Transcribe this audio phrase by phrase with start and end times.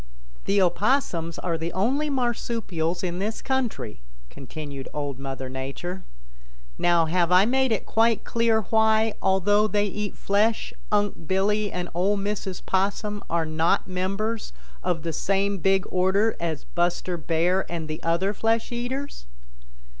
[0.45, 6.05] "The Opossums are the only Marsupials in this country," continued Old Mother Nature.
[6.79, 11.87] "Now have I made it quite clear why, although they eat flesh, Unc' Billy and
[11.93, 12.65] Ol' Mrs.
[12.65, 14.53] Possum are not members
[14.83, 19.27] of the same big order as Buster Bear and the other flesh eaters?"